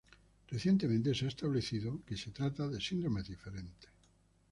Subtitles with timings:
[0.47, 3.91] Recientemente se ha establecido que se trata de síndromes diferentes.